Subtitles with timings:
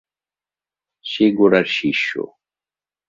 [1.05, 2.09] সে গোরার শিষ্য।